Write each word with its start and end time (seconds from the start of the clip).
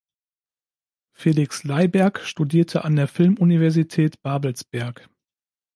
Felix 1.13 1.63
Leiberg 1.63 2.21
studierte 2.21 2.83
an 2.85 2.95
der 2.95 3.07
Filmuniversität 3.07 4.19
Babelsberg. 4.23 5.07